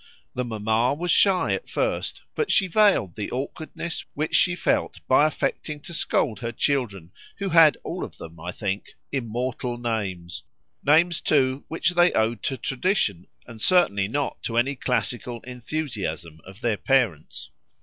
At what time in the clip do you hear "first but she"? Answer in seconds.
1.69-2.65